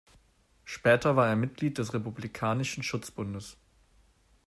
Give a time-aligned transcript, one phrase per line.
[0.63, 3.55] Später war er Mitglied des Republikanischen Schutzbundes.